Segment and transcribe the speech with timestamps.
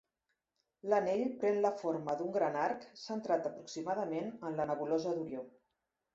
[0.93, 5.47] L'anell pren la forma d'un gran arc centrat aproximadament en la nebulosa d'Orió.